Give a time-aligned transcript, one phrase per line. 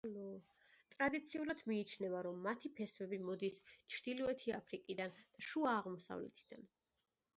[0.93, 3.59] ტრადიციულად მიიჩნევა, რომ მათი ფესვები მოდის
[3.97, 6.65] ჩრდილოეთი აფრიკიდან და შუა აღმოსავლეთიდან.